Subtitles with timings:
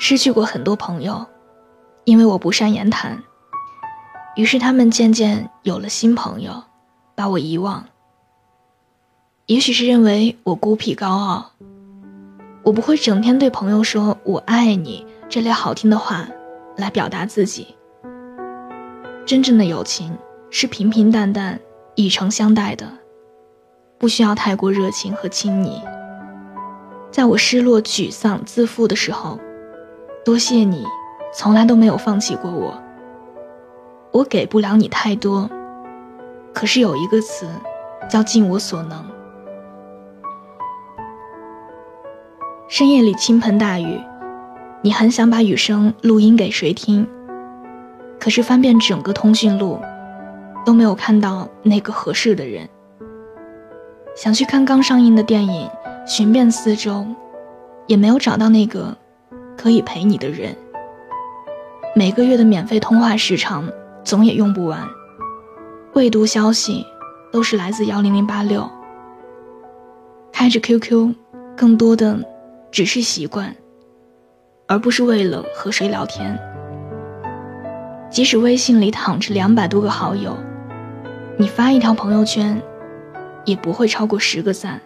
[0.00, 1.26] 失去过很多朋友，
[2.04, 3.20] 因为我不善言谈。
[4.36, 6.62] 于是他们渐渐有了新朋友，
[7.16, 7.84] 把我遗忘。
[9.46, 11.50] 也许是认为我孤僻高傲，
[12.62, 16.28] 我不会整天对朋友说“我爱你”这类好听的话
[16.76, 17.74] 来表达自己。
[19.26, 20.16] 真正的友情
[20.48, 21.58] 是平平淡淡、
[21.96, 22.86] 以诚相待的，
[23.98, 25.82] 不需要太过热情和亲昵。
[27.10, 29.40] 在我失落、沮丧、自负的时候，
[30.24, 30.84] 多谢你，
[31.32, 32.74] 从来都没有放弃过我。
[34.12, 35.48] 我给不了你太多，
[36.52, 37.46] 可是有一个词，
[38.08, 39.04] 叫尽我所能。
[42.68, 44.00] 深夜里倾盆大雨，
[44.82, 47.06] 你很想把雨声录音给谁听？
[48.20, 49.80] 可是翻遍整个通讯录，
[50.66, 52.68] 都没有看到那个合适的人。
[54.14, 55.70] 想去看刚上映的电影，
[56.06, 57.06] 寻遍四周，
[57.86, 58.96] 也没有找到那个
[59.58, 60.56] 可以陪你的人。
[61.94, 63.68] 每个月的免费通话时长。
[64.04, 64.88] 总也用不完，
[65.92, 66.86] 未读消息
[67.30, 68.66] 都是来自幺零零八六。
[70.32, 71.14] 开着 QQ，
[71.54, 72.18] 更多的
[72.70, 73.54] 只是习惯，
[74.66, 76.38] 而不是为了和谁聊天。
[78.08, 80.34] 即使微信里躺着两百多个好友，
[81.36, 82.62] 你发一条朋友圈，
[83.44, 84.80] 也不会超过十个赞。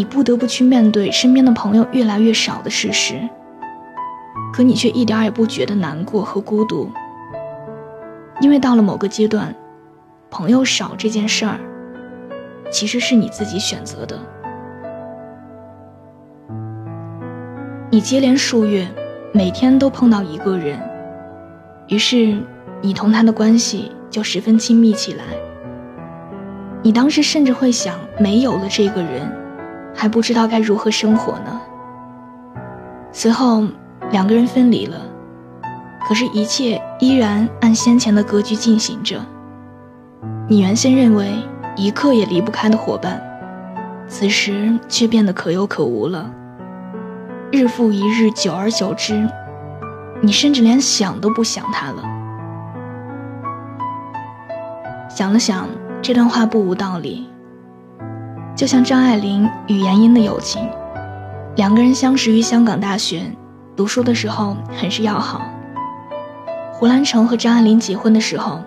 [0.00, 3.20] 你不得不去面对身边的朋友越来越少的事实，
[4.50, 6.90] 可你却一点也不觉得难过和孤独。
[8.40, 9.54] 因为到了某个阶段，
[10.30, 11.60] 朋友少这件事儿，
[12.70, 14.18] 其实是你自己选择的。
[17.90, 18.88] 你接连数月，
[19.34, 20.80] 每天都碰到一个人，
[21.88, 22.38] 于是
[22.80, 25.24] 你同他的关系就十分亲密起来。
[26.82, 29.30] 你当时甚至会想，没有了这个人，
[29.94, 31.60] 还不知道该如何生活呢。
[33.12, 33.64] 随后，
[34.10, 34.96] 两个人分离了。
[36.06, 39.20] 可是，一切依然按先前的格局进行着。
[40.48, 41.32] 你原先认为
[41.76, 43.20] 一刻也离不开的伙伴，
[44.08, 46.30] 此时却变得可有可无了。
[47.52, 49.28] 日复一日，久而久之，
[50.20, 52.02] 你甚至连想都不想他了。
[55.08, 55.68] 想了想，
[56.00, 57.28] 这段话不无道理。
[58.60, 60.68] 就像张爱玲与闫英的友情，
[61.56, 63.22] 两个人相识于香港大学，
[63.74, 65.40] 读书的时候很是要好。
[66.70, 68.60] 胡兰成和张爱玲结婚的时候，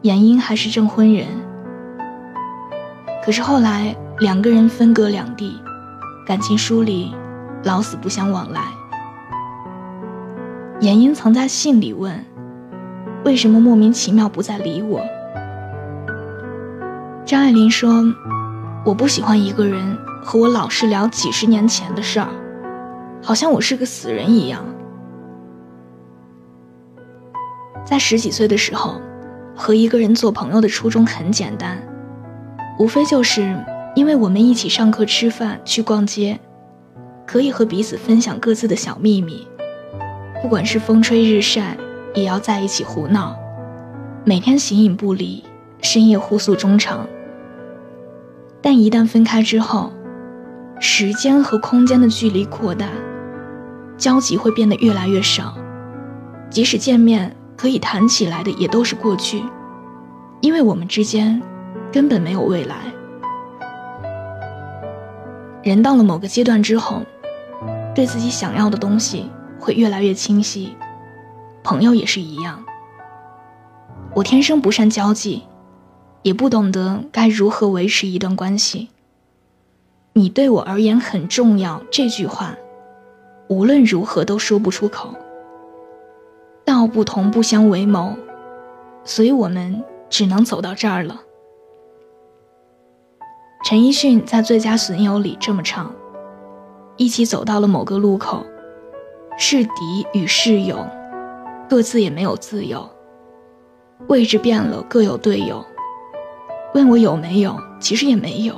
[0.00, 1.28] 闫英还是证婚人。
[3.24, 5.56] 可是后来两个人分隔两地，
[6.26, 7.14] 感情疏离，
[7.62, 8.60] 老死不相往来。
[10.80, 12.12] 闫英曾在信里问
[13.24, 15.00] ：“为什么莫名其妙不再理我？”
[17.24, 18.02] 张爱玲说
[18.84, 22.28] ：“我不喜欢一个人和我老是聊几十年前的事儿，
[23.22, 24.64] 好像我是个死人一样。”
[27.86, 29.00] 在十几岁的时候，
[29.54, 31.80] 和一个人做朋友的初衷很简单，
[32.76, 33.56] 无非就是
[33.94, 36.40] 因为我们一起上课、吃饭、去逛街，
[37.24, 39.46] 可以和彼此分享各自的小秘密，
[40.42, 41.76] 不管是风吹日晒，
[42.14, 43.36] 也要在一起胡闹，
[44.24, 45.44] 每天形影不离，
[45.82, 47.06] 深夜互诉衷肠。
[48.62, 49.92] 但一旦分开之后，
[50.78, 52.86] 时间和空间的距离扩大，
[53.98, 55.54] 交集会变得越来越少，
[56.48, 57.36] 即使见面。
[57.54, 59.40] 可以谈起来的也都是过去，
[60.40, 61.40] 因为我们之间
[61.92, 62.74] 根本没有未来。
[65.62, 67.02] 人到了某个阶段之后，
[67.94, 69.30] 对自己想要的东西
[69.60, 70.74] 会越来越清晰，
[71.62, 72.64] 朋友也是一样。
[74.12, 75.44] 我天生不善交际，
[76.22, 78.88] 也不懂得该如何维持一段关系。
[80.14, 82.56] 你对我而言很重要，这句话
[83.48, 85.14] 无论如何都说不出口。
[86.64, 88.14] 道不同不相为谋，
[89.04, 91.20] 所以我们只能走到这儿了。
[93.64, 95.92] 陈奕迅在《最佳损友》里这么唱
[96.96, 98.44] ：“一起走到了某个路口，
[99.38, 100.86] 是敌与是友，
[101.68, 102.88] 各自也没有自由。
[104.08, 105.64] 位置变了，各有队友。
[106.74, 108.54] 问我有没有，其实也没有，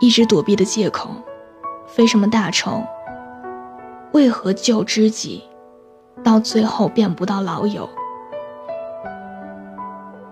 [0.00, 1.10] 一直躲避的借口，
[1.86, 2.82] 非什么大仇。
[4.12, 5.44] 为何旧知己？”
[6.22, 7.88] 到最后变不到老友，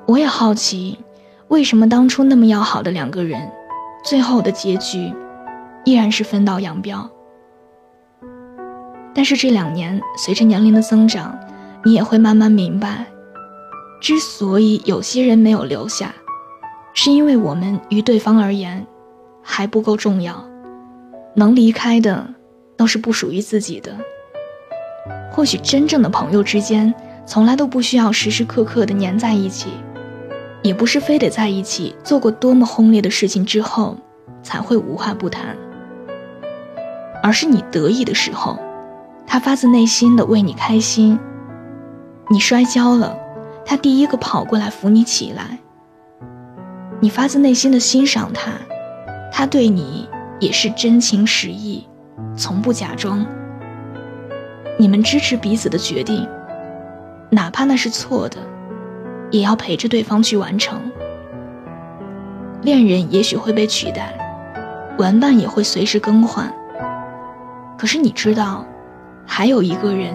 [0.07, 0.99] 我也好奇，
[1.49, 3.51] 为什么当初那么要好的两个人，
[4.05, 5.15] 最后的结局
[5.87, 7.09] 依然是分道扬镳。
[9.15, 11.39] 但是这两年，随着年龄的增长，
[11.83, 13.07] 你也会慢慢明白，
[13.99, 16.15] 之所以有些人没有留下，
[17.01, 18.85] 是因为我们于对方而言
[19.41, 20.45] 还不够重要，
[21.37, 22.27] 能离开的
[22.77, 23.97] 都是不属于自己的。
[25.31, 26.93] 或许真正的朋友之间，
[27.25, 29.69] 从来都不需要时时刻刻的黏在一起，
[30.61, 33.97] 也不是非得在一起做过多么轰烈的事情之后，
[34.43, 35.57] 才会无话不谈。
[37.23, 38.59] 而是你得意的时候，
[39.25, 41.17] 他发自内心的为你开心；
[42.29, 43.17] 你摔跤了，
[43.65, 45.61] 他第一个跑过来扶你起来。
[47.01, 48.51] 你发自内心的欣赏他，
[49.33, 50.09] 他对你
[50.41, 51.87] 也是真情实意，
[52.37, 53.25] 从不假装。
[54.79, 56.29] 你们支持彼此的决定，
[57.31, 58.39] 哪怕那是错的，
[59.31, 60.81] 也要陪着对方去完成。
[62.63, 64.13] 恋人也许会被取代，
[64.99, 66.53] 玩伴也会随时更换。
[67.79, 68.67] 可是你知道，
[69.25, 70.13] 还有一个人，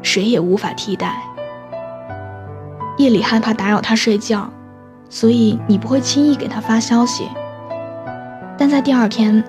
[0.00, 1.20] 谁也无法替代。
[2.98, 4.48] 夜里害怕打扰他睡觉。
[5.10, 7.28] 所以你不会轻易给他发消息，
[8.56, 9.42] 但在第二天，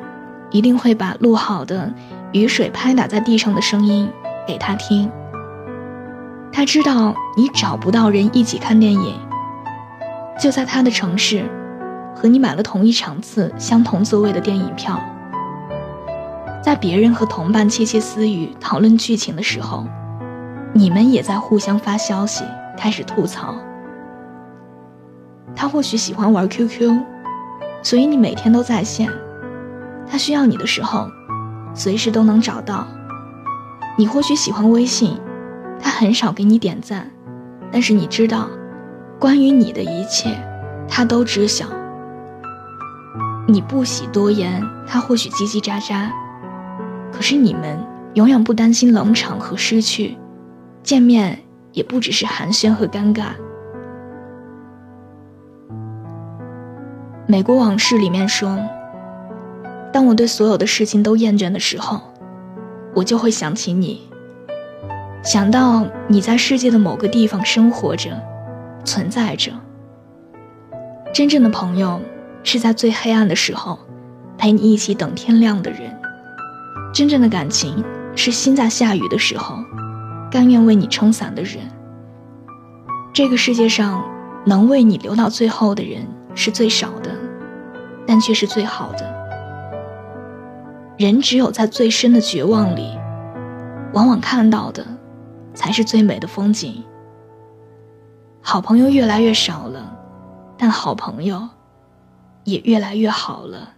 [0.49, 1.93] 一定会把录好的
[2.31, 4.09] 雨水拍打在地上的声音
[4.47, 5.09] 给他听。
[6.51, 9.15] 他知道你找不到人一起看电影，
[10.37, 11.45] 就在他的城市，
[12.15, 14.99] 和你买了同一场次相同座位的电影票。
[16.63, 19.85] 在别人和同伴窃窃私语讨论剧情的时候，
[20.73, 22.43] 你们也在互相发消息，
[22.75, 23.55] 开始吐槽。
[25.61, 26.91] 他或许喜欢玩 QQ，
[27.83, 29.07] 所以你每天都在线。
[30.09, 31.07] 他需要你的时候，
[31.75, 32.87] 随时都能找到。
[33.95, 35.19] 你或许喜欢微信，
[35.79, 37.11] 他很少给你点赞，
[37.71, 38.47] 但是你知道，
[39.19, 40.35] 关于你的一切，
[40.89, 41.67] 他都知晓。
[43.47, 46.09] 你不喜多言，他或许叽叽喳喳，
[47.13, 47.77] 可是你们
[48.15, 50.17] 永远不担心冷场和失去，
[50.81, 51.37] 见面
[51.71, 53.25] 也不只是寒暄和尴尬。
[57.31, 58.59] 美国往事里面说
[59.93, 62.01] ：“当我对所有的事情都厌倦的时候，
[62.93, 64.01] 我就会想起你，
[65.23, 68.21] 想到你在世界的某个地方生活着，
[68.83, 69.53] 存在着。
[71.13, 72.01] 真正的朋友
[72.43, 73.79] 是在最黑暗的时候
[74.37, 75.97] 陪你一起等天亮的人，
[76.93, 77.81] 真正的感情
[78.13, 79.55] 是心在下雨的时候
[80.29, 81.59] 甘愿为你撑伞的人。
[83.13, 84.03] 这个世界上
[84.45, 86.05] 能为你留到最后的人
[86.35, 87.09] 是最少的。”
[88.11, 89.09] 但却是最好的。
[90.97, 92.99] 人只有在最深的绝望里，
[93.93, 94.85] 往往看到的，
[95.53, 96.83] 才是最美的风景。
[98.41, 99.97] 好朋友越来越少了，
[100.57, 101.47] 但好朋友，
[102.43, 103.69] 也越来越好了。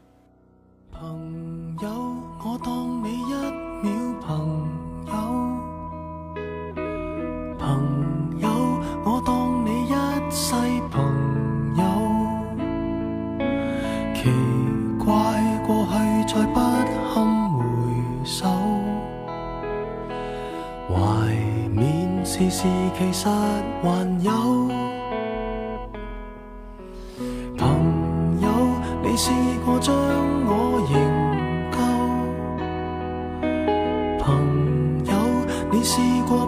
[0.91, 1.89] 朋友，
[2.43, 2.92] 我当
[14.23, 14.29] 奇
[15.03, 15.13] 怪，
[15.67, 15.91] 过去
[16.33, 16.59] 再不
[17.13, 17.13] 堪
[17.51, 17.61] 回
[18.23, 18.47] 首，
[20.87, 20.95] 怀
[21.75, 22.65] 缅时事
[22.97, 23.89] 其实还
[24.23, 24.31] 有。
[27.57, 28.47] 朋友，
[29.03, 29.29] 你试
[29.65, 30.95] 过将我营
[31.73, 31.77] 救？
[34.23, 34.23] 朋
[35.03, 35.11] 友，
[35.69, 35.99] 你试
[36.29, 36.47] 过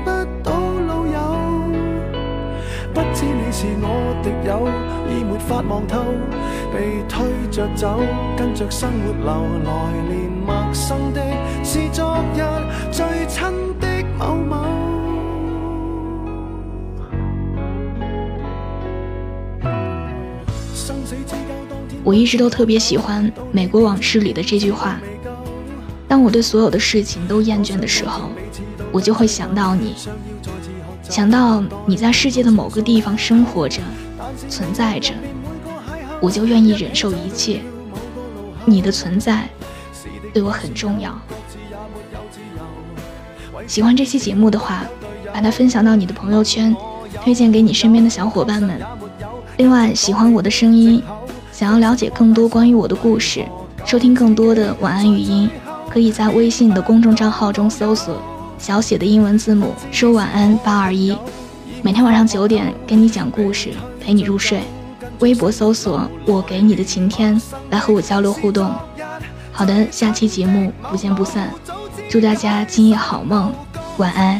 [3.61, 3.85] 是我
[4.23, 4.67] 敌友，
[5.07, 6.03] 已没法望透，
[6.73, 7.99] 被推着走，
[8.35, 9.29] 跟着生活流，
[9.63, 9.69] 来
[10.09, 11.21] 年陌生的
[11.63, 12.41] 是昨日
[12.89, 13.45] 最亲
[13.79, 13.87] 的
[14.17, 14.65] 某某。
[22.03, 24.99] 我一直都特别喜欢《美国往事》里的这句话：
[26.07, 28.31] 当我对所有的事情都厌倦的时候，
[28.91, 29.93] 我就会想到你。
[31.11, 33.81] 想到你在世界的某个地方生活着、
[34.47, 35.13] 存在着，
[36.21, 37.59] 我就愿意忍受一切。
[38.63, 39.49] 你的存在
[40.33, 41.13] 对我很重要。
[43.67, 44.85] 喜欢这期节目的话，
[45.33, 46.73] 把它分享到你的朋友圈，
[47.21, 48.79] 推荐给你身边的小伙伴们。
[49.57, 51.03] 另外，喜欢我的声音，
[51.51, 53.45] 想要了解更多关于我的故事，
[53.83, 55.49] 收听更多的晚安语音，
[55.89, 58.21] 可以在微信的公众账号中搜索
[58.61, 61.17] 小写的英文字母说晚安八二一，
[61.81, 64.61] 每天晚上九点给你讲故事，陪你入睡。
[65.17, 67.41] 微博搜索我给你的晴天，
[67.71, 68.71] 来和我交流互动。
[69.51, 71.51] 好的，下期节目不见不散。
[72.07, 73.51] 祝大家今夜好梦，
[73.97, 74.39] 晚安。